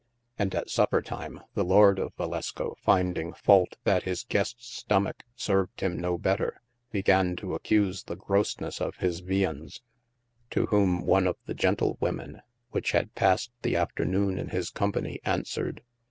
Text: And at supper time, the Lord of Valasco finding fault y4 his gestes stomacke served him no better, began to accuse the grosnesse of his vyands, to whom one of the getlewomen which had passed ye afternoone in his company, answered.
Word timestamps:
And 0.39 0.55
at 0.55 0.71
supper 0.71 1.03
time, 1.03 1.41
the 1.53 1.63
Lord 1.63 1.99
of 1.99 2.15
Valasco 2.15 2.73
finding 2.81 3.33
fault 3.33 3.77
y4 3.85 4.01
his 4.01 4.23
gestes 4.23 4.65
stomacke 4.83 5.21
served 5.35 5.81
him 5.81 5.99
no 5.99 6.17
better, 6.17 6.59
began 6.91 7.35
to 7.35 7.53
accuse 7.53 8.01
the 8.01 8.15
grosnesse 8.15 8.81
of 8.81 8.95
his 8.95 9.19
vyands, 9.21 9.81
to 10.49 10.65
whom 10.65 11.01
one 11.05 11.27
of 11.27 11.35
the 11.45 11.53
getlewomen 11.53 12.41
which 12.71 12.93
had 12.93 13.13
passed 13.13 13.51
ye 13.63 13.73
afternoone 13.75 14.39
in 14.39 14.49
his 14.49 14.71
company, 14.71 15.19
answered. 15.23 15.83